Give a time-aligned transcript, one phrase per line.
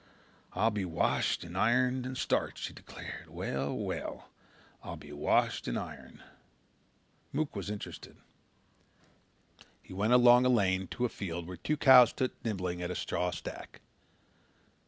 [0.53, 3.29] "I'll be washed and ironed and starched," he declared.
[3.29, 4.29] "Well, well,
[4.81, 6.23] I'll be washed and ironed."
[7.31, 8.17] Mook was interested.
[9.83, 12.95] He went along a lane to a field where two cows stood nibbling at a
[12.95, 13.79] straw stack.